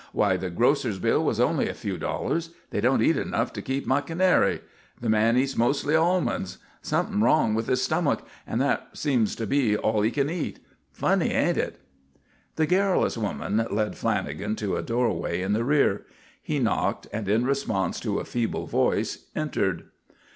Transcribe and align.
Why, 0.13 0.35
the 0.35 0.49
grocer's 0.49 0.97
bill 0.97 1.23
was 1.23 1.39
only 1.39 1.69
a 1.69 1.75
few 1.75 1.95
dollars. 1.99 2.49
They 2.71 2.81
don't 2.81 3.03
eat 3.03 3.17
enough 3.17 3.53
to 3.53 3.61
keep 3.61 3.85
my 3.85 4.01
canary. 4.01 4.61
The 4.99 5.09
man 5.09 5.37
eats 5.37 5.55
mostly 5.55 5.95
almonds. 5.95 6.57
Something 6.81 7.21
wrong 7.21 7.53
with 7.53 7.67
his 7.67 7.83
stomach, 7.83 8.25
and 8.47 8.59
that 8.61 8.89
seems 8.97 9.35
to 9.35 9.45
be 9.45 9.77
all 9.77 10.01
he 10.01 10.09
can 10.09 10.27
eat. 10.27 10.57
Funny, 10.91 11.29
ain't 11.29 11.59
it?" 11.59 11.81
The 12.55 12.65
garrulous 12.65 13.15
woman 13.15 13.57
led 13.57 13.93
Lanagan 13.93 14.57
to 14.57 14.75
a 14.75 14.81
doorway 14.81 15.43
in 15.43 15.53
the 15.53 15.63
rear. 15.63 16.07
He 16.41 16.57
knocked 16.57 17.05
and, 17.13 17.29
in 17.29 17.45
response 17.45 17.99
to 17.99 18.17
a 18.17 18.25
feeble 18.25 18.65
voice, 18.65 19.27
entered. 19.35 19.83